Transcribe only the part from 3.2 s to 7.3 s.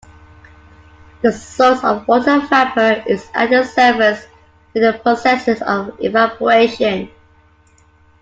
at the surface through the processes of evaporation.